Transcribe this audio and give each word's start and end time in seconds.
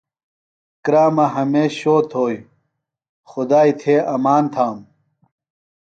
کرامہ 0.83 1.25
ہمیش 1.35 1.71
شو 1.81 1.95
تھوئیۡ، 2.09 2.47
خدائیۡ 3.29 3.75
تھےۡ 3.79 4.03
امان 4.15 4.43
تھانوۡ 4.53 4.83